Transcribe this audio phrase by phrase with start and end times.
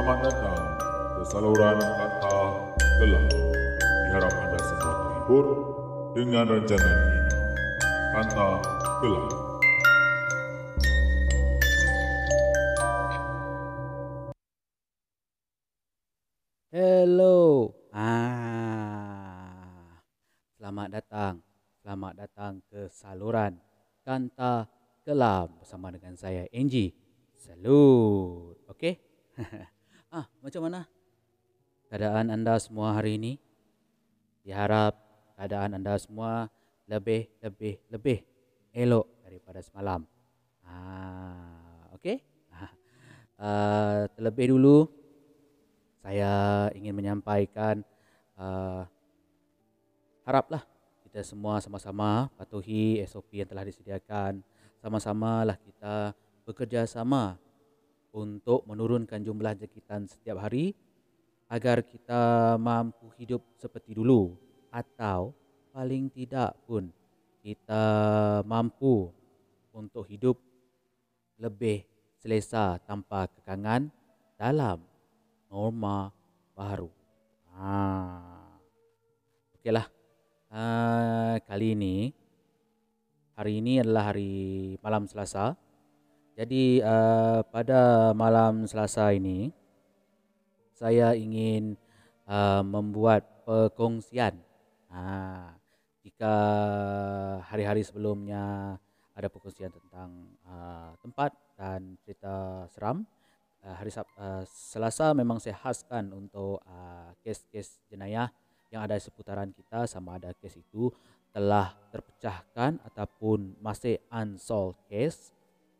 [0.00, 0.80] Selamat datang
[1.12, 2.36] ke saluran kata
[3.04, 3.20] gelap.
[4.08, 5.44] Diharap anda semua terhibur
[6.16, 7.20] dengan rancangan ini.
[8.16, 8.48] Kata
[9.04, 9.28] gelap.
[16.72, 17.36] Hello.
[17.92, 18.80] Ah.
[20.56, 21.44] Selamat datang.
[21.84, 23.60] Selamat datang ke saluran
[24.00, 24.64] Kanta
[25.04, 26.96] Kelam bersama dengan saya Angie.
[27.36, 28.64] Salut.
[28.64, 28.96] Okey.
[30.40, 30.88] macam mana
[31.92, 33.36] keadaan anda semua hari ini?
[34.40, 34.96] Diharap
[35.36, 36.48] keadaan anda semua
[36.88, 38.24] lebih lebih lebih
[38.72, 40.00] elok daripada semalam.
[40.64, 42.24] Ah, okey.
[43.40, 44.84] Uh, terlebih dulu
[46.04, 47.80] saya ingin menyampaikan
[48.36, 48.84] uh,
[50.28, 50.60] haraplah
[51.08, 54.44] kita semua sama-sama patuhi SOP yang telah disediakan.
[54.80, 56.12] Sama-samalah kita
[56.44, 57.40] bekerja sama
[58.10, 60.74] untuk menurunkan jumlah jangkitan setiap hari
[61.50, 64.34] agar kita mampu hidup seperti dulu
[64.70, 65.34] atau
[65.74, 66.90] paling tidak pun
[67.42, 67.84] kita
[68.46, 69.10] mampu
[69.74, 70.36] untuk hidup
[71.40, 71.82] lebih
[72.20, 73.88] selesa tanpa kekangan
[74.36, 74.84] dalam
[75.48, 76.12] norma
[76.52, 76.90] baru.
[77.56, 77.72] Ha.
[79.56, 79.88] Okeylah.
[80.50, 80.64] Ha,
[81.46, 82.10] kali ini
[83.38, 84.32] hari ini adalah hari
[84.84, 85.56] malam Selasa.
[86.38, 89.50] Jadi uh, pada malam Selasa ini
[90.72, 91.76] saya ingin
[92.24, 94.38] uh, membuat perkongsian.
[94.90, 95.54] Ha,
[96.02, 96.34] jika
[97.46, 98.74] hari-hari sebelumnya
[99.14, 103.04] ada perkongsian tentang uh, tempat dan cerita seram.
[103.60, 108.32] Uh, hari Sab- uh, Selasa memang saya khaskan untuk uh, kes-kes jenayah
[108.72, 110.88] yang ada di seputaran kita sama ada kes itu
[111.34, 115.36] telah terpecahkan ataupun masih unsolved case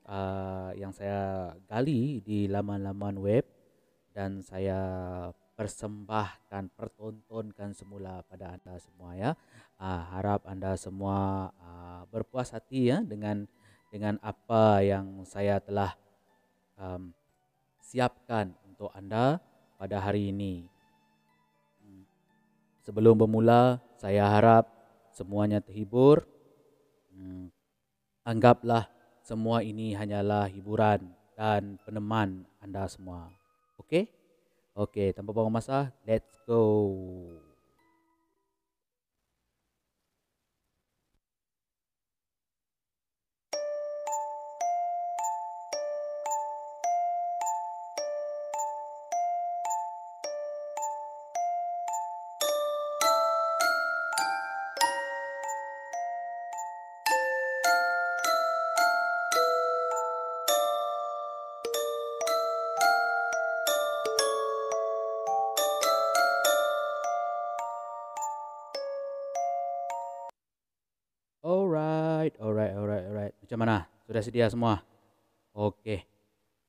[0.06, 3.44] uh, yang saya gali di laman-laman web
[4.14, 4.78] dan saya
[5.56, 9.30] persembahkan pertontonkan semula pada anda semua ya
[9.76, 13.44] uh, harap anda semua uh, berpuas hati ya dengan
[13.90, 15.92] dengan apa yang saya telah
[16.78, 17.10] um,
[17.82, 19.42] siapkan untuk anda
[19.74, 20.70] pada hari ini.
[22.80, 24.70] Sebelum bermula, saya harap
[25.12, 26.24] semuanya terhibur.
[27.12, 27.52] Hmm.
[28.24, 28.88] Anggaplah
[29.30, 31.06] semua ini hanyalah hiburan
[31.38, 33.30] dan peneman anda semua.
[33.78, 34.10] Okey?
[34.74, 36.90] Okey, tanpa buang masa, let's go.
[73.50, 73.82] Macam mana?
[74.06, 74.78] Sudah sedia semua?
[75.58, 76.06] Okey.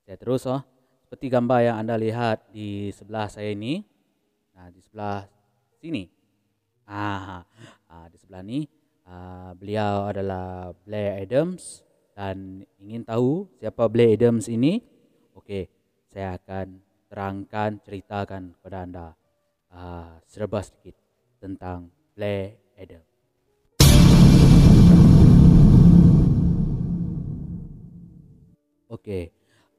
[0.01, 0.65] Saya terus oh.
[1.05, 3.85] Seperti gambar yang anda lihat di sebelah saya ini.
[4.57, 5.29] Nah, di sebelah
[5.77, 6.09] sini.
[6.89, 7.45] Ah,
[7.85, 8.65] ah di sebelah ni
[9.05, 11.85] ah, beliau adalah Blair Adams
[12.17, 14.81] dan ingin tahu siapa Blair Adams ini?
[15.37, 15.69] Okey,
[16.09, 16.81] saya akan
[17.13, 19.07] terangkan ceritakan kepada anda
[19.69, 20.97] ah, serba sedikit
[21.37, 23.10] tentang Blair Adams.
[28.91, 29.31] Okey.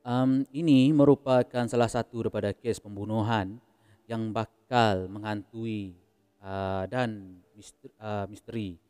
[0.09, 3.61] Um, ini merupakan salah satu daripada kes pembunuhan
[4.09, 5.93] yang bakal menghantui
[6.41, 8.81] uh, dan misteri, uh, misteri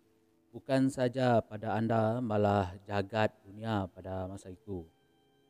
[0.54, 4.86] bukan saja pada anda malah jagat dunia pada masa itu.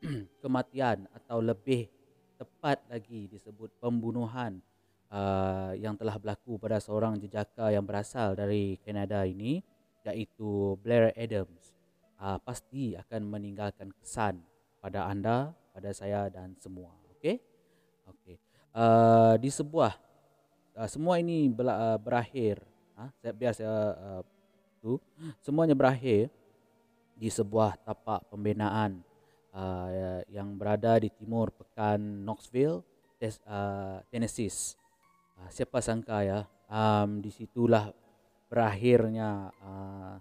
[0.40, 1.92] Kematian atau lebih
[2.40, 4.56] tepat lagi disebut pembunuhan
[5.12, 9.60] uh, yang telah berlaku pada seorang jejaka yang berasal dari Kanada ini
[10.08, 11.76] iaitu Blair Adams
[12.16, 14.40] uh, pasti akan meninggalkan kesan
[14.82, 16.90] pada anda, pada saya dan semua.
[17.14, 17.38] Okey?
[18.10, 18.36] Okey.
[18.74, 19.94] Uh, di sebuah
[20.74, 22.58] uh, semua ini uh, berakhir,
[22.98, 23.62] uh, saya biasa
[23.94, 24.22] uh,
[24.82, 24.98] tu
[25.38, 26.26] semuanya berakhir
[27.14, 28.98] di sebuah tapak pembinaan
[29.54, 32.82] uh, yang berada di timur pekan Knoxville,
[33.46, 34.50] uh, Tennessee.
[35.38, 37.94] Uh, siapa sangka ya, um, di situlah
[38.50, 40.18] berakhirnya uh,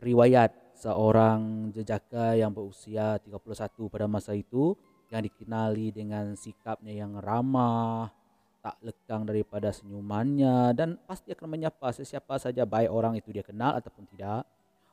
[0.00, 4.78] riwayat seorang jejaka yang berusia 31 pada masa itu
[5.10, 8.14] yang dikenali dengan sikapnya yang ramah,
[8.62, 13.74] tak lekang daripada senyumannya dan pasti akan menyapa sesiapa saja baik orang itu dia kenal
[13.74, 14.46] ataupun tidak,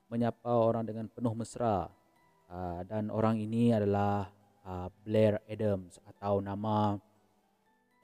[0.10, 1.90] menyapa orang dengan penuh mesra.
[2.46, 4.30] Ah, dan orang ini adalah
[4.62, 6.94] uh, Blair Adams atau nama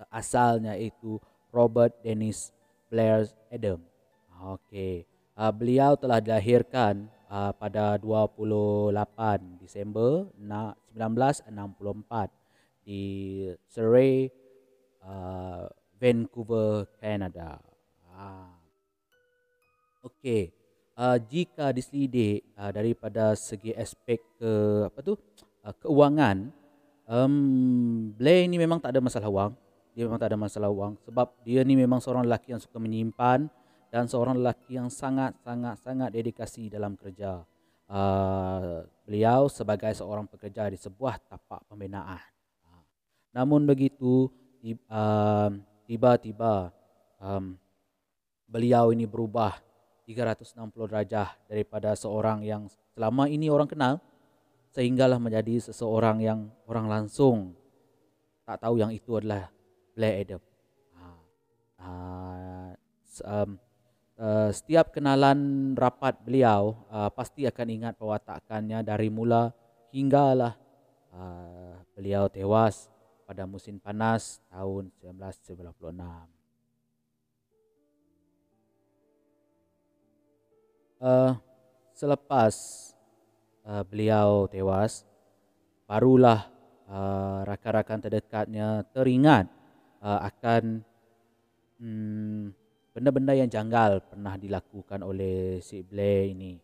[0.09, 1.21] asalnya itu
[1.53, 2.49] Robert Dennis
[2.89, 3.85] Blair Adams.
[4.41, 5.05] Okey.
[5.37, 8.91] Uh, beliau telah dilahirkan uh, pada 28
[9.63, 12.27] Disember 1964
[12.83, 13.03] di
[13.71, 14.27] Surrey,
[15.07, 17.63] uh, Vancouver, Canada.
[18.11, 18.51] Ah.
[20.03, 20.51] Okey.
[20.91, 25.15] Uh, jika diselidik uh, daripada segi aspek ke apa tu
[25.63, 26.51] uh, keuangan,
[27.07, 29.55] um, Blair ini memang tak ada masalah wang.
[29.95, 33.47] Dia memang tak ada masalah wang sebab dia ni memang seorang lelaki yang suka menyimpan
[33.91, 37.43] dan seorang lelaki yang sangat sangat sangat dedikasi dalam kerja.
[37.91, 42.23] Uh, beliau sebagai seorang pekerja di sebuah tapak pembinaan.
[42.63, 42.83] Uh,
[43.35, 44.31] namun begitu
[44.87, 45.51] uh,
[45.83, 46.71] tiba-tiba
[47.19, 47.59] um,
[48.47, 49.59] beliau ini berubah
[50.07, 53.99] 360 derajat daripada seorang yang selama ini orang kenal
[54.71, 57.51] sehinggalah menjadi seseorang yang orang langsung
[58.47, 59.51] tak tahu yang itu adalah
[59.91, 60.41] Blair Adam.
[61.75, 62.71] Uh,
[63.27, 63.59] um,
[64.21, 69.49] Uh, setiap kenalan rapat beliau uh, pasti akan ingat pewatakannya dari mula
[69.89, 70.53] hinggalah
[71.09, 72.85] uh, beliau tewas
[73.25, 75.73] pada musim panas tahun 1996.
[81.01, 81.33] Uh,
[81.97, 82.53] selepas
[83.65, 85.01] uh, beliau tewas,
[85.89, 86.45] barulah
[86.85, 89.49] uh, rakan-rakan terdekatnya teringat
[89.97, 90.85] uh, akan
[91.81, 92.60] hmm,
[92.91, 96.59] benda-benda yang janggal pernah dilakukan oleh si Blair ini.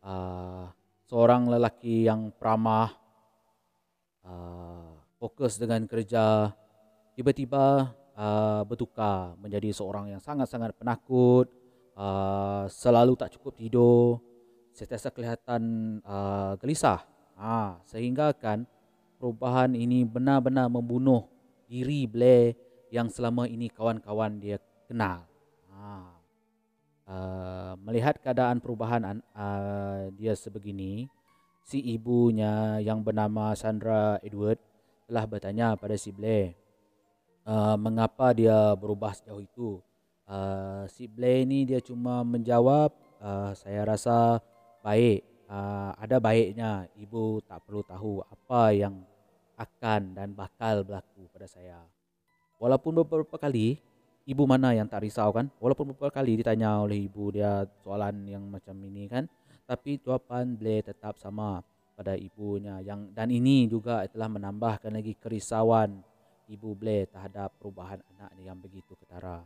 [0.00, 0.64] Uh,
[1.04, 2.92] seorang lelaki yang peramah,
[4.24, 6.52] uh, fokus dengan kerja,
[7.12, 11.52] tiba-tiba uh, bertukar menjadi seorang yang sangat-sangat penakut,
[11.96, 14.24] uh, selalu tak cukup tidur,
[14.72, 15.62] sentiasa kelihatan
[16.04, 17.04] uh, gelisah.
[17.38, 18.66] Uh, sehingga kan
[19.20, 21.28] perubahan ini benar-benar membunuh
[21.68, 22.56] diri Blair
[22.88, 24.56] yang selama ini kawan-kawan dia
[24.88, 25.28] kenal.
[27.08, 31.08] Uh, melihat keadaan perubahan uh, dia sebegini,
[31.64, 34.60] si ibunya yang bernama Sandra Edward
[35.08, 36.52] telah bertanya pada si Blair
[37.48, 39.80] uh, mengapa dia berubah sejauh itu.
[40.28, 42.92] Uh, si Blair ni dia cuma menjawab,
[43.24, 44.44] uh, saya rasa
[44.84, 45.24] baik.
[45.48, 49.00] Uh, ada baiknya ibu tak perlu tahu apa yang
[49.56, 51.80] akan dan bakal berlaku pada saya.
[52.60, 53.80] Walaupun beberapa kali
[54.28, 58.44] ibu mana yang tak risau kan walaupun beberapa kali ditanya oleh ibu dia soalan yang
[58.44, 59.24] macam ini kan
[59.64, 61.64] tapi jawapan Blair tetap sama
[61.96, 66.04] pada ibunya yang dan ini juga telah menambahkan lagi kerisauan
[66.48, 69.44] ibu Blair terhadap perubahan anaknya yang begitu ketara.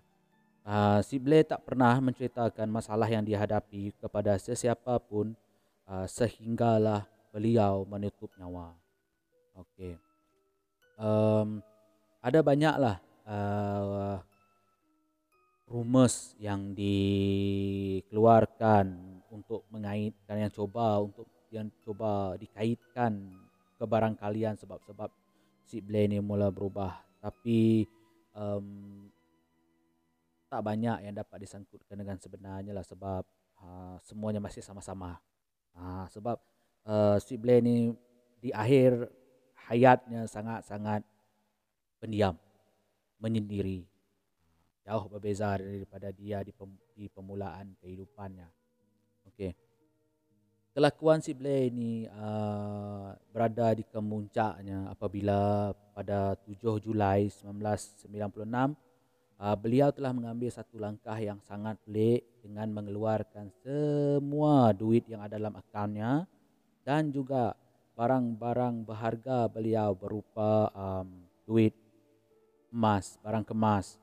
[0.63, 5.35] Uh, si Blair tak pernah menceritakan masalah yang dihadapi kepada sesiapa pun
[5.91, 7.03] uh, sehinggalah
[7.35, 8.71] beliau menutup nyawa.
[9.59, 9.99] Okey.
[10.95, 11.59] Um,
[12.23, 14.23] ada banyaklah uh,
[15.73, 18.93] rumus yang dikeluarkan
[19.33, 23.33] untuk mengaitkan yang coba untuk yang coba dikaitkan
[23.81, 25.09] ke barang kalian sebab-sebab
[25.65, 27.01] si Blair ni mula berubah.
[27.25, 27.89] Tapi
[28.37, 29.09] um,
[30.53, 33.25] tak banyak yang dapat disangkutkan dengan sebenarnya lah sebab
[33.65, 35.17] uh, semuanya masih sama-sama.
[35.73, 36.37] Uh, sebab
[36.85, 37.97] uh, si Blair ni
[38.45, 39.09] di akhir
[39.73, 41.01] hayatnya sangat-sangat
[41.97, 42.37] pendiam
[43.17, 43.89] menyendiri
[44.83, 48.49] jauh berbeza daripada dia di, pem, di permulaan kehidupannya.
[49.31, 49.55] Okey.
[50.73, 59.93] Kelakuan si Blair ini uh, berada di kemuncaknya apabila pada 7 Julai 1996 uh, beliau
[59.93, 66.25] telah mengambil satu langkah yang sangat pelik dengan mengeluarkan semua duit yang ada dalam akaunnya
[66.89, 67.53] dan juga
[67.93, 71.77] barang-barang berharga beliau berupa um, duit
[72.73, 74.02] emas, barang kemas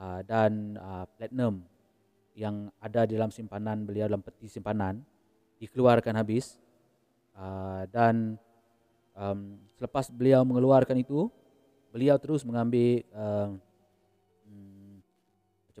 [0.00, 1.60] uh, dan uh, platinum
[2.32, 5.04] yang ada di dalam simpanan beliau dalam peti simpanan
[5.60, 6.56] dikeluarkan habis.
[7.36, 8.40] Uh, dan
[9.12, 11.28] um, selepas beliau mengeluarkan itu
[11.92, 13.52] beliau terus mengambil uh,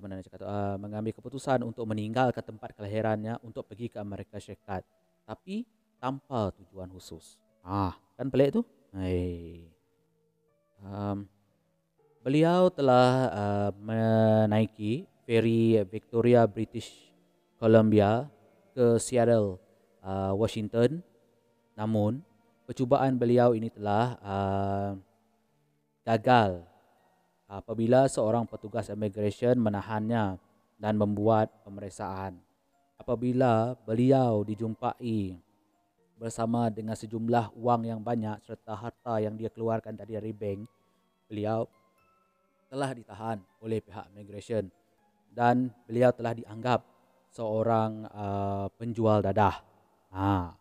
[0.06, 4.86] mana nak cakap uh, mengambil keputusan untuk meninggalkan tempat kelahirannya untuk pergi ke Amerika Syarikat.
[5.28, 5.68] Tapi
[6.00, 7.36] tanpa tujuan khusus.
[7.60, 8.62] Ah kan pelik tu?
[8.96, 9.79] Hey.
[12.20, 16.92] Beliau telah uh, menaiki feri Victoria British
[17.56, 18.28] Columbia
[18.76, 19.56] ke Seattle,
[20.04, 21.00] uh, Washington.
[21.72, 22.20] Namun,
[22.68, 24.92] percubaan beliau ini telah uh,
[26.04, 26.60] gagal
[27.48, 30.36] apabila seorang petugas immigration menahannya
[30.76, 32.36] dan membuat pemeriksaan.
[33.00, 35.40] Apabila beliau dijumpai
[36.20, 40.68] bersama dengan sejumlah wang yang banyak serta harta yang dia keluarkan dari bank,
[41.24, 41.64] beliau
[42.70, 44.70] telah ditahan oleh pihak immigration
[45.34, 46.86] dan beliau telah dianggap
[47.34, 49.58] seorang uh, penjual dadah.
[50.14, 50.54] Ha.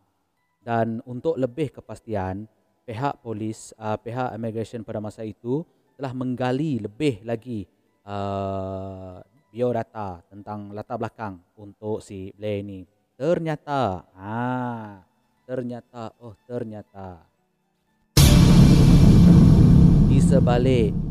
[0.65, 2.49] Dan untuk lebih kepastian,
[2.85, 5.61] pihak polis, uh, pihak immigration pada masa itu
[5.97, 7.65] telah menggali lebih lagi
[8.05, 12.85] uh, biodata tentang latar belakang untuk si Blair ini.
[13.17, 15.01] Ternyata, ha,
[15.43, 17.25] ternyata, oh ternyata
[20.09, 21.08] di sebalik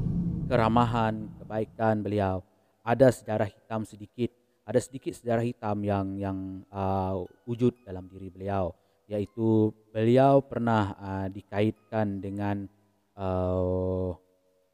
[0.48, 2.40] keramahan, kebaikan beliau
[2.80, 4.32] ada sejarah hitam sedikit,
[4.64, 6.38] ada sedikit sejarah hitam yang yang
[6.72, 8.72] uh, wujud dalam diri beliau,
[9.04, 12.64] yaitu beliau pernah uh, dikaitkan dengan
[13.12, 14.16] uh,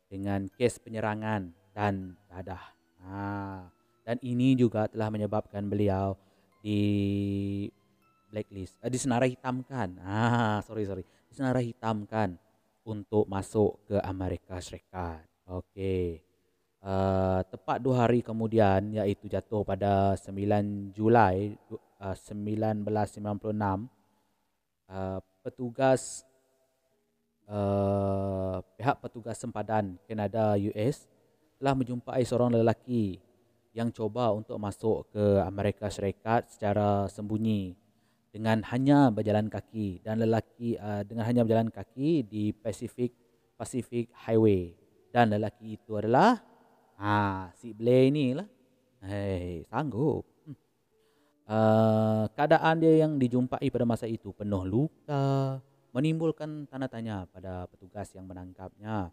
[0.07, 2.63] dengan kes penyerangan dan dadah.
[3.03, 3.67] Ha,
[4.07, 6.15] dan ini juga telah menyebabkan beliau
[6.63, 7.67] di
[8.31, 9.99] blacklist, uh, disenarai hitamkan.
[10.07, 12.39] Ah, sorry sorry, disenarai hitamkan
[12.87, 15.34] untuk masuk ke Amerika Serikat.
[15.45, 16.25] Okey.
[16.81, 21.57] Uh, tepat dua hari kemudian iaitu jatuh pada 9 Julai
[21.97, 22.85] uh, 1996
[24.93, 26.29] uh, petugas
[27.49, 31.09] uh, pihak petugas sempadan Kanada US
[31.57, 33.17] telah menjumpai seorang lelaki
[33.73, 37.73] yang coba untuk masuk ke Amerika Syarikat secara sembunyi
[38.29, 43.13] dengan hanya berjalan kaki dan lelaki uh, dengan hanya berjalan kaki di Pacific
[43.57, 44.84] Pacific Highway
[45.15, 46.43] dan lelaki itu adalah
[46.95, 48.47] Ha, si Blair ni lah.
[49.03, 50.25] Hei, sanggup.
[51.45, 55.61] Uh, keadaan dia yang dijumpai pada masa itu penuh luka,
[55.93, 59.13] menimbulkan tanda tanya pada petugas yang menangkapnya.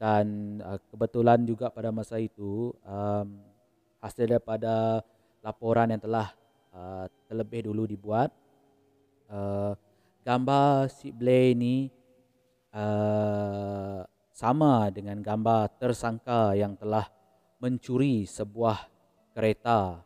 [0.00, 3.38] Dan uh, kebetulan juga pada masa itu, um,
[4.02, 5.04] hasil daripada
[5.44, 6.32] laporan yang telah
[6.74, 8.32] uh, terlebih dulu dibuat,
[9.30, 9.76] uh,
[10.24, 11.92] gambar si Blair ni
[12.74, 14.02] uh,
[14.40, 17.04] sama dengan gambar tersangka yang telah
[17.60, 18.88] mencuri sebuah
[19.36, 20.00] kereta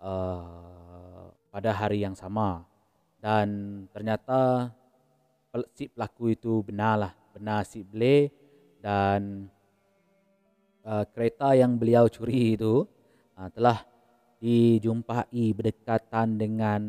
[0.00, 2.64] uh, pada hari yang sama.
[3.20, 4.72] Dan ternyata
[5.76, 8.32] si pelaku itu benarlah benar si Ble
[8.80, 9.44] dan
[10.88, 12.88] uh, kereta yang beliau curi itu
[13.36, 13.84] uh, telah
[14.40, 16.80] dijumpai berdekatan dengan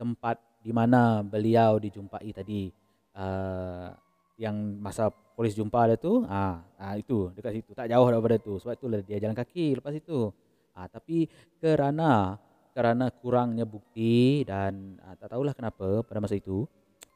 [0.00, 2.72] tempat di mana beliau dijumpai tadi
[3.12, 3.92] uh,
[4.40, 8.58] yang masa polis jumpa dia tu ah ha, itu dekat situ tak jauh daripada tu.
[8.58, 10.34] Sebab itulah dia jalan kaki lepas itu
[10.74, 11.30] ah ha, tapi
[11.62, 12.34] kerana
[12.74, 16.66] kerana kurangnya bukti dan ha, tak tahulah kenapa pada masa itu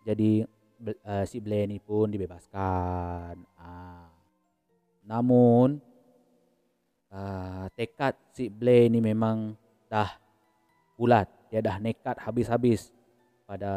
[0.07, 0.47] jadi
[1.02, 3.43] uh, si Blair ni pun dibebaskan.
[3.59, 4.07] Ah ha.
[5.02, 5.83] namun
[7.11, 9.59] uh, tekad si Blair ni memang
[9.91, 10.14] dah
[10.95, 11.26] bulat.
[11.50, 12.95] Dia dah nekat habis-habis
[13.50, 13.75] pada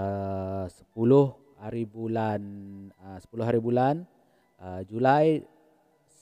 [0.70, 0.94] 10
[1.58, 2.40] hari bulan
[3.02, 4.06] uh, 10 hari bulan
[4.60, 5.44] uh, Julai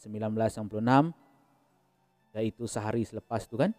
[0.04, 1.14] 1996
[2.34, 3.72] iaitu sehari selepas tu kan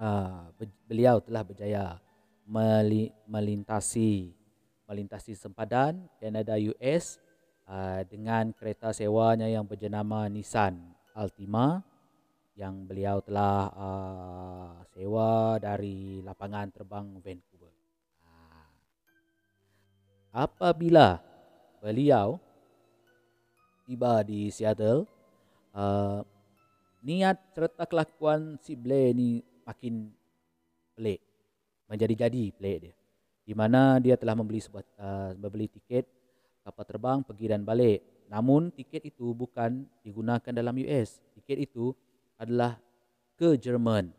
[0.00, 0.50] uh,
[0.90, 2.02] beliau telah berjaya
[3.30, 4.34] melintasi
[4.90, 7.22] melintasi sempadan Canada US
[7.70, 10.74] uh, dengan kereta sewanya yang berjenama Nissan
[11.14, 11.86] Altima
[12.58, 17.72] yang beliau telah uh, sewa dari lapangan terbang Vancouver.
[20.30, 21.18] Apabila
[21.82, 22.38] beliau
[23.90, 25.02] tiba di Seattle,
[25.74, 26.22] uh,
[27.02, 30.14] niat serta kelakuan si Blair ni makin
[30.94, 31.18] pelik.
[31.90, 32.94] Menjadi-jadi pelik dia.
[33.42, 36.06] Di mana dia telah membeli sebuah uh, membeli tiket
[36.62, 37.98] kapal terbang pergi dan balik.
[38.30, 41.18] Namun tiket itu bukan digunakan dalam US.
[41.34, 41.90] Tiket itu
[42.38, 42.78] adalah
[43.34, 44.14] ke Jerman.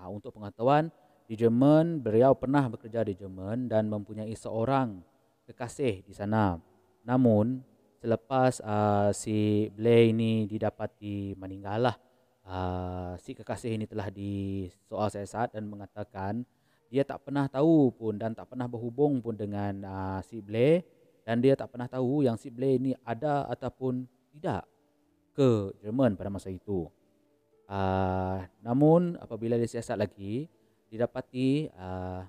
[0.00, 0.88] Ha, untuk pengetahuan,
[1.28, 5.04] di Jerman, beliau pernah bekerja di Jerman dan mempunyai seorang
[5.44, 6.56] kekasih di sana.
[7.04, 7.60] Namun,
[8.00, 11.96] selepas uh, si Blair ini didapati meninggal lah,
[12.46, 16.46] uh, si kekasih ini telah disoal siasat dan mengatakan
[16.86, 20.86] dia tak pernah tahu pun dan tak pernah berhubung pun dengan uh, si Blair
[21.26, 24.62] dan dia tak pernah tahu yang si Blair ini ada ataupun tidak
[25.34, 26.86] ke Jerman pada masa itu.
[27.66, 30.46] Uh, namun apabila dia siasat lagi,
[30.86, 32.22] didapati uh,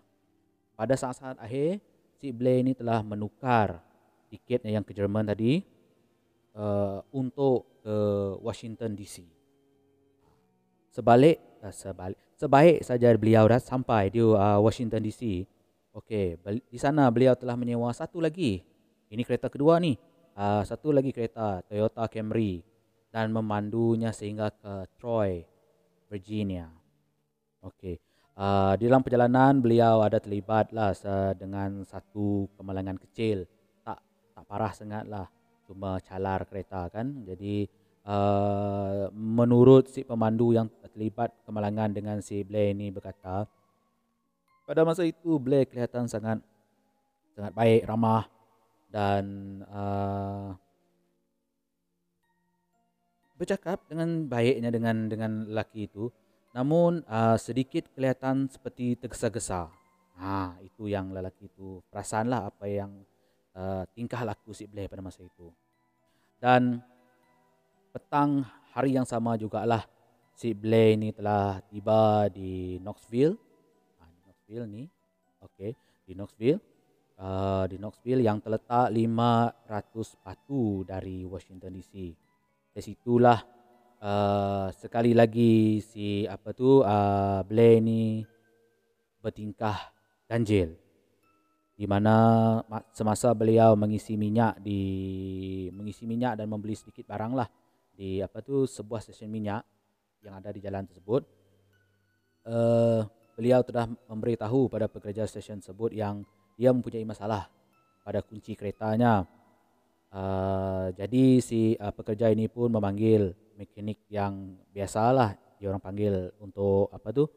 [0.74, 1.78] pada saat-saat akhir
[2.18, 3.86] si Blair ini telah menukar
[4.28, 5.64] tiketnya yang ke Jerman tadi
[6.58, 7.98] uh, untuk ke
[8.44, 9.24] Washington DC.
[10.92, 15.46] Sebalik uh, sebalik sebaik saja beliau dah sampai di uh, Washington DC.
[15.98, 16.38] Okey,
[16.70, 18.62] di sana beliau telah menyewa satu lagi.
[19.10, 19.98] Ini kereta kedua ni.
[20.38, 22.62] Uh, satu lagi kereta Toyota Camry
[23.10, 25.42] dan memandunya sehingga ke Troy,
[26.14, 26.70] Virginia.
[27.66, 27.98] Okey.
[28.38, 30.94] uh, di dalam perjalanan beliau ada terlibat lah
[31.34, 33.50] dengan satu kemalangan kecil
[34.38, 35.26] tak parah sangat lah
[35.66, 37.26] cuma calar kereta kan.
[37.26, 37.66] Jadi
[38.06, 43.50] uh, menurut si pemandu yang terlibat kemalangan dengan si Blair ini berkata
[44.70, 46.38] pada masa itu Blair kelihatan sangat
[47.34, 48.30] sangat baik ramah
[48.94, 49.26] dan
[49.74, 50.54] uh,
[53.42, 56.14] bercakap dengan baiknya dengan dengan lelaki itu.
[56.54, 59.70] Namun uh, sedikit kelihatan seperti tergesa-gesa.
[60.18, 62.90] Ha itu yang lelaki itu perasaanlah apa yang
[63.58, 65.50] uh, tingkah laku si Blair pada masa itu.
[66.38, 66.78] Dan
[67.90, 69.90] petang hari yang sama jugalah
[70.38, 73.34] si Blair ni telah tiba di Knoxville.
[73.98, 74.84] Ha, di Knoxville ni.
[75.42, 75.74] Okey
[76.06, 76.62] di Knoxville.
[77.18, 82.14] Uh, di Knoxville yang terletak 500 batu dari Washington DC
[82.78, 83.42] dari situlah
[84.06, 88.22] uh, sekali lagi si apa tu uh, Blair ni
[89.18, 89.74] bertingkah
[90.30, 90.78] ganjil
[91.78, 92.58] di mana
[92.90, 94.82] semasa beliau mengisi minyak di
[95.70, 97.46] mengisi minyak dan membeli sedikit barang lah
[97.94, 99.62] di apa tu sebuah stesen minyak
[100.26, 101.22] yang ada di jalan tersebut
[102.50, 103.06] uh,
[103.38, 106.26] beliau telah memberitahu pada pekerja stesen tersebut yang
[106.58, 107.46] dia mempunyai masalah
[108.02, 109.30] pada kunci keretanya
[110.08, 116.88] Uh, jadi si uh, pekerja ini pun memanggil mekanik yang biasalah dia orang panggil untuk
[116.96, 117.28] apa tu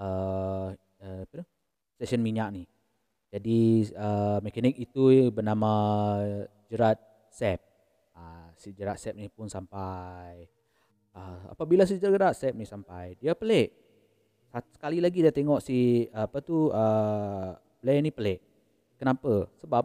[0.00, 1.22] uh, uh,
[1.94, 2.64] stesen minyak ni.
[3.30, 5.72] Jadi uh, mekanik itu bernama
[6.70, 6.98] Jerat
[7.30, 7.58] Sep.
[8.16, 10.46] Uh, si Jerat Sep ni pun sampai
[11.12, 13.74] uh, apabila si Jerat Sep ni sampai dia pelik.
[14.72, 17.52] Sekali lagi dia tengok si apa tu uh,
[17.82, 18.40] Blair ni pelik.
[18.96, 19.52] Kenapa?
[19.60, 19.84] Sebab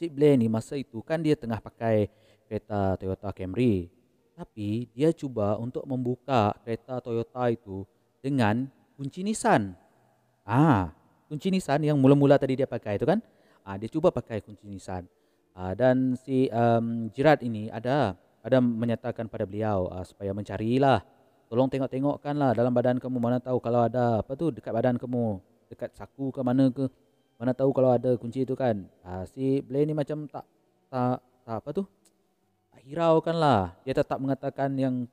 [0.00, 2.08] si Blair ni masa itu kan dia tengah pakai
[2.48, 3.92] kereta Toyota Camry.
[4.32, 7.84] Tapi dia cuba untuk membuka kereta Toyota itu
[8.24, 8.64] dengan
[8.96, 9.76] kunci Nissan.
[10.48, 10.96] Ah,
[11.30, 13.22] kunci Nissan yang mula-mula tadi dia pakai itu kan.
[13.62, 15.06] Ah, dia cuba pakai kunci Nissan.
[15.54, 21.06] Ah, dan si um, Jirat ini ada ada menyatakan pada beliau uh, supaya mencarilah.
[21.46, 25.38] Tolong tengok-tengokkanlah dalam badan kamu mana tahu kalau ada apa tu dekat badan kamu,
[25.70, 26.86] dekat saku ke mana ke
[27.38, 28.86] mana tahu kalau ada kunci itu kan.
[29.02, 30.46] Ha, si Blair ni macam tak,
[30.92, 31.82] tak, tak apa tu.
[32.70, 32.86] Tak
[33.26, 33.74] kan lah.
[33.82, 35.10] Dia tetap mengatakan yang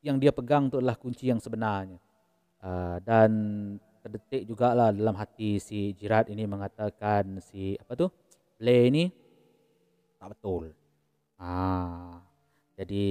[0.00, 2.00] yang dia pegang tu adalah kunci yang sebenarnya.
[2.64, 3.30] Ha, dan
[4.06, 8.06] terdetik jugalah dalam hati si Jirat ini mengatakan si apa tu.
[8.54, 9.10] Blair ni
[10.22, 10.70] tak betul.
[11.42, 12.22] Ha,
[12.78, 13.08] jadi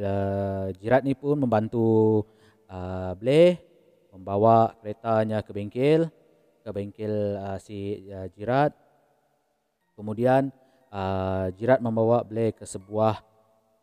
[0.00, 2.24] uh, Jirat ni pun membantu
[2.72, 3.60] uh, Blair
[4.08, 6.08] membawa keretanya ke bengkel
[6.64, 8.72] ke bengkel uh, si uh, Jirat.
[9.92, 10.48] Kemudian
[10.88, 13.20] uh, Jirat membawa Blair ke sebuah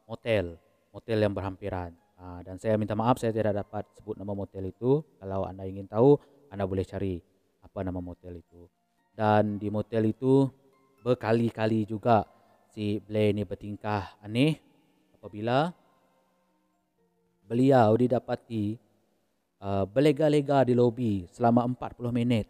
[0.09, 0.57] motel,
[0.89, 1.93] motel yang berhampiran.
[2.25, 5.05] Uh, dan saya minta maaf saya tidak dapat sebut nama motel itu.
[5.21, 6.17] Kalau anda ingin tahu,
[6.49, 7.21] anda boleh cari
[7.61, 8.65] apa nama motel itu.
[9.13, 10.49] Dan di motel itu
[11.05, 12.25] berkali-kali juga
[12.73, 14.57] si Blair ini bertingkah aneh
[15.13, 15.69] apabila
[17.45, 18.73] beliau didapati
[19.61, 22.49] uh, berlega-lega di lobi selama 40 minit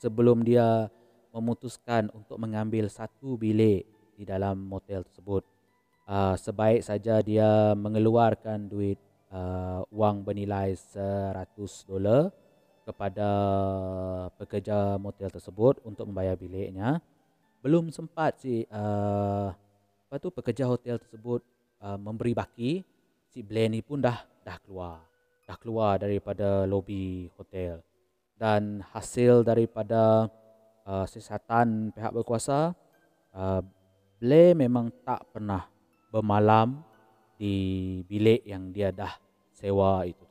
[0.00, 0.88] sebelum dia
[1.28, 3.84] memutuskan untuk mengambil satu bilik
[4.16, 5.44] di dalam motel tersebut.
[6.08, 12.34] Uh, sebaik saja dia mengeluarkan duit uh, wang bernilai 100 dolar
[12.84, 13.28] kepada
[14.34, 16.98] pekerja motel tersebut untuk membayar biliknya.
[17.62, 19.54] Belum sempat si uh,
[20.10, 21.40] apa tu pekerja hotel tersebut
[21.78, 22.82] uh, memberi baki,
[23.30, 25.06] si Blaine pun dah dah keluar.
[25.46, 27.82] Dah keluar daripada lobi hotel
[28.40, 30.32] dan hasil daripada
[30.88, 32.72] uh, siasatan pihak berkuasa
[33.36, 33.60] uh,
[34.16, 35.68] Blair memang tak pernah
[36.08, 36.80] bermalam
[37.40, 37.56] di
[38.04, 39.16] bilik yang dia dah
[39.56, 40.28] sewa itu.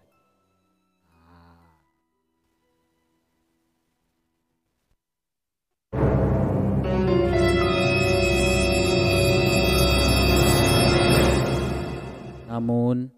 [12.46, 13.10] Namun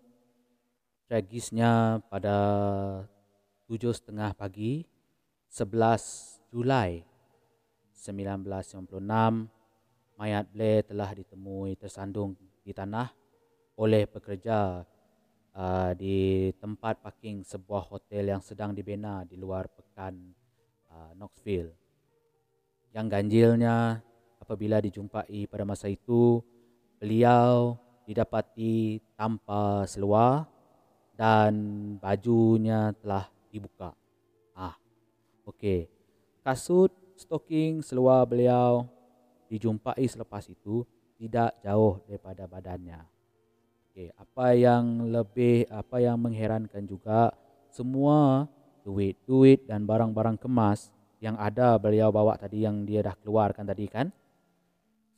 [1.12, 2.40] tragisnya pada
[3.68, 4.88] tujuh setengah pagi
[5.52, 7.04] 11 Julai
[7.92, 8.88] 1996
[10.16, 13.21] mayat Blair telah ditemui tersandung di tanah
[13.78, 14.84] oleh pekerja
[15.56, 20.16] uh, di tempat parking sebuah hotel yang sedang dibina di luar pekan
[20.92, 21.72] uh, Knoxville.
[22.92, 23.76] Yang ganjilnya
[24.42, 26.44] apabila dijumpai pada masa itu
[27.00, 30.44] beliau didapati tanpa seluar
[31.16, 31.54] dan
[32.02, 33.96] bajunya telah dibuka.
[34.58, 34.76] Ah,
[35.48, 35.88] okey.
[36.42, 38.90] Kasut, stoking, seluar beliau
[39.48, 40.84] dijumpai selepas itu
[41.22, 43.21] tidak jauh daripada badannya.
[43.92, 47.36] Okey, apa yang lebih apa yang mengherankan juga
[47.76, 48.48] semua
[48.88, 54.08] duit-duit dan barang-barang kemas yang ada beliau bawa tadi yang dia dah keluarkan tadi kan.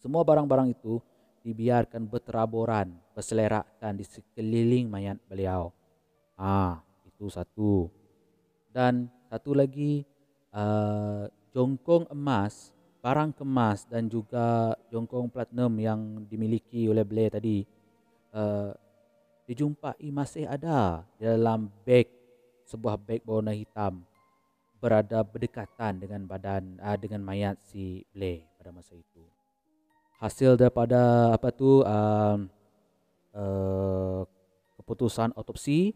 [0.01, 0.97] Semua barang-barang itu
[1.45, 5.69] dibiarkan berteraburan, berselerakkan di sekeliling mayat beliau.
[6.33, 7.93] Ah, itu satu.
[8.73, 10.01] Dan satu lagi
[10.49, 12.73] uh, jongkong emas,
[13.05, 17.69] barang kemas dan juga jongkong platinum yang dimiliki oleh beliau tadi
[18.33, 18.73] uh,
[19.45, 22.09] dijumpai masih ada dalam beg
[22.67, 24.01] sebuah beg berwarna hitam
[24.81, 29.23] berada berdekatan dengan badan uh, dengan mayat si Blair pada masa itu.
[30.19, 32.37] Hasil daripada apa tu uh,
[33.35, 34.21] uh,
[34.79, 35.95] keputusan otopsi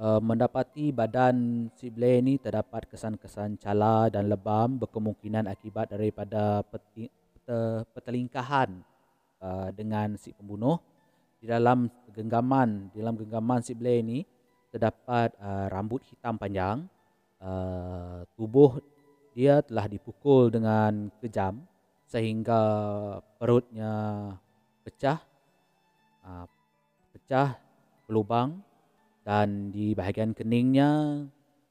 [0.00, 7.08] uh, mendapati badan si Blair ni terdapat kesan-kesan cala dan lebam berkemungkinan akibat daripada peti,
[7.08, 8.80] pete, petelingkahan
[9.40, 10.80] uh, dengan si pembunuh
[11.40, 14.24] di dalam genggaman di dalam genggaman si Blair ini
[14.72, 16.84] terdapat uh, rambut hitam panjang.
[17.36, 18.80] Uh, tubuh
[19.36, 21.60] dia telah dipukul dengan kejam
[22.08, 22.60] sehingga
[23.36, 23.92] perutnya
[24.80, 25.20] pecah
[26.24, 26.48] uh,
[27.12, 27.60] pecah
[28.08, 28.64] berlubang
[29.26, 31.20] dan di bahagian keningnya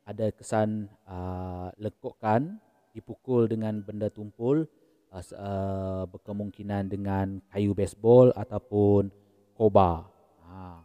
[0.05, 2.61] ada kesan uh, lekukan
[2.93, 4.69] dipukul dengan benda tumpul
[5.09, 9.09] uh, uh, berkemungkinan dengan kayu baseball ataupun
[9.55, 10.03] Koba.
[10.43, 10.83] Ha.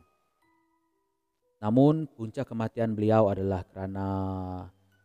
[1.59, 4.07] Namun punca kematian beliau adalah kerana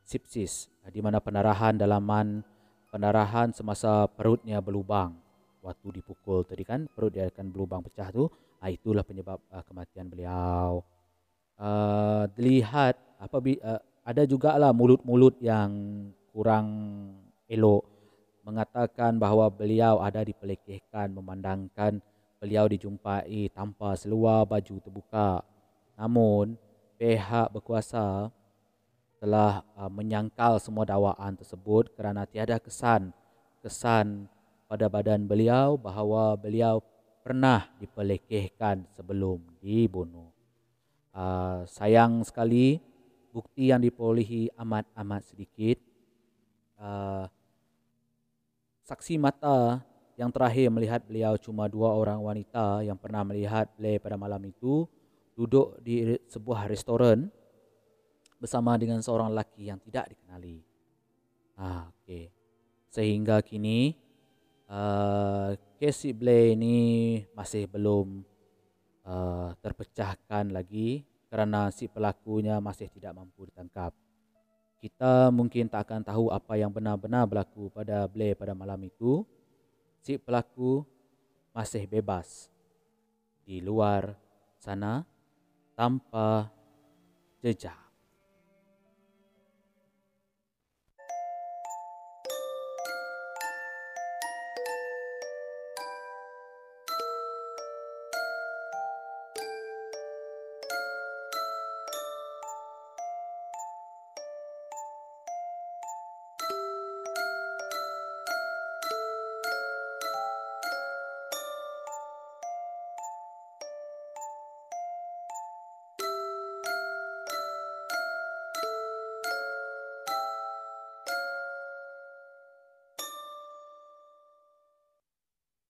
[0.06, 2.46] sepsis di mana pendarahan dalaman
[2.94, 5.18] pendarahan semasa perutnya berlubang
[5.66, 8.30] waktu dipukul tadi kan perut dia akan berlubang pecah tu
[8.62, 10.86] ha, itulah penyebab uh, kematian beliau
[11.58, 15.74] uh, dilihat apa uh, ada jugalah mulut-mulut yang
[16.30, 16.70] kurang
[17.50, 17.82] elok
[18.46, 21.98] mengatakan bahawa beliau ada dipelekehkan memandangkan
[22.40, 25.42] beliau dijumpai tanpa seluar baju terbuka.
[25.96, 26.60] Namun,
[27.00, 28.32] pihak berkuasa
[29.20, 33.16] telah uh, menyangkal semua dakwaan tersebut kerana tiada kesan
[33.66, 34.30] kesan
[34.70, 36.86] pada badan beliau bahawa beliau
[37.26, 40.30] pernah dipelekehkan sebelum dibunuh.
[41.10, 42.78] Uh, sayang sekali
[43.34, 45.82] bukti yang diperolehi amat-amat sedikit.
[46.78, 47.26] Uh,
[48.86, 49.82] saksi mata
[50.16, 54.88] yang terakhir melihat beliau cuma dua orang wanita yang pernah melihat beliau pada malam itu
[55.36, 57.28] duduk di sebuah restoran
[58.40, 60.64] bersama dengan seorang lelaki yang tidak dikenali.
[61.60, 62.32] Ah, okay.
[62.88, 64.00] Sehingga kini
[64.72, 68.24] uh, kes si Blair ini masih belum
[69.04, 73.92] uh, terpecahkan lagi kerana si pelakunya masih tidak mampu ditangkap.
[74.80, 79.28] Kita mungkin tak akan tahu apa yang benar-benar berlaku pada Blair pada malam itu
[80.06, 80.86] si pelaku
[81.50, 82.54] masih bebas
[83.42, 84.14] di luar
[84.62, 85.02] sana
[85.74, 86.46] tanpa
[87.42, 87.85] jejak.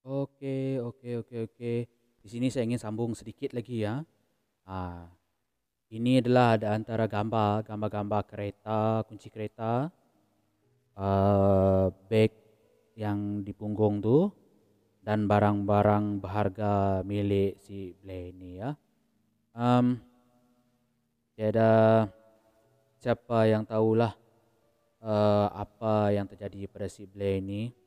[0.06, 1.78] Okey, okey, okey, okey.
[2.22, 4.06] Di sini saya ingin sambung sedikit lagi ya.
[4.70, 5.10] Ha,
[5.90, 9.90] ini adalah ada antara gambar, gambar-gambar kereta, kunci kereta,
[10.94, 12.30] uh, beg
[12.94, 14.30] yang di punggung tu
[15.02, 18.78] dan barang-barang berharga milik si Blair ini ya.
[19.58, 19.98] Um,
[21.34, 22.06] tiada
[23.02, 24.14] siapa yang tahulah
[25.02, 27.85] uh, apa yang terjadi pada si Blair ini.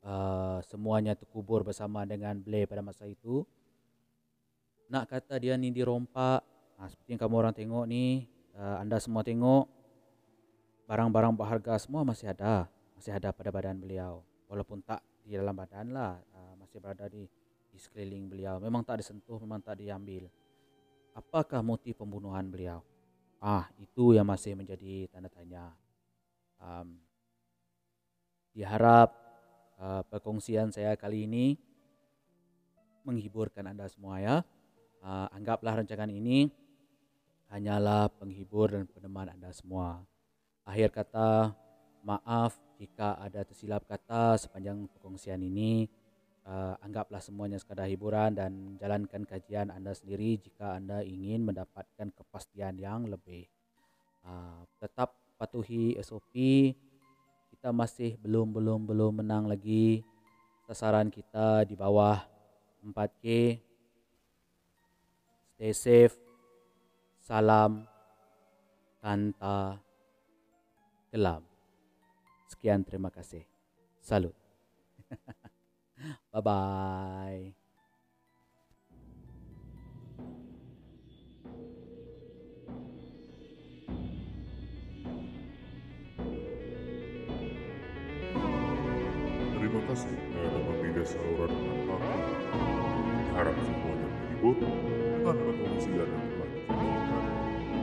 [0.00, 3.44] Uh, semuanya terkubur bersama dengan Blair pada masa itu.
[4.88, 6.40] Nak kata dia ni dirompak,
[6.80, 8.24] ha, seperti yang kamu orang tengok ni,
[8.56, 9.68] uh, anda semua tengok,
[10.88, 14.24] barang-barang berharga semua masih ada, masih ada pada badan beliau.
[14.48, 17.28] Walaupun tak di dalam badan lah, uh, masih berada di,
[17.68, 18.56] di sekeliling beliau.
[18.56, 20.26] Memang tak disentuh, memang tak diambil.
[21.12, 22.80] Apakah motif pembunuhan beliau?
[23.36, 25.76] Ah, itu yang masih menjadi tanda tanya.
[26.56, 26.96] Um,
[28.56, 29.19] diharap
[29.80, 31.56] uh, perkongsian saya kali ini
[33.02, 34.36] menghiburkan anda semua ya.
[35.00, 36.52] Uh, anggaplah rancangan ini
[37.48, 40.04] hanyalah penghibur dan peneman anda semua.
[40.68, 41.56] Akhir kata,
[42.04, 45.88] maaf jika ada tersilap kata sepanjang perkongsian ini.
[46.40, 52.80] Uh, anggaplah semuanya sekadar hiburan dan jalankan kajian anda sendiri jika anda ingin mendapatkan kepastian
[52.80, 53.48] yang lebih.
[54.24, 56.36] uh, tetap patuhi SOP
[57.60, 60.00] kita masih belum belum belum menang lagi
[60.64, 62.16] sasaran kita di bawah
[62.80, 63.60] 4K
[65.60, 66.16] stay safe.
[67.20, 67.84] Salam
[69.04, 69.76] kanta
[71.12, 71.44] kelam.
[72.48, 73.44] Sekian terima kasih.
[74.00, 74.32] Salut.
[76.32, 76.40] Bye
[89.70, 92.22] Terima kasih kerana membina saluran dengan aku.
[93.38, 97.22] Harap semuanya terhibur dengan pengungsian yang telah disampaikan.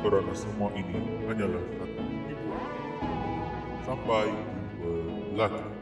[0.03, 0.99] Kerana semua ini
[1.31, 2.67] hanyalah satu hiburan.
[3.87, 4.27] Sampai
[4.83, 4.91] jumpa
[5.39, 5.76] lagi.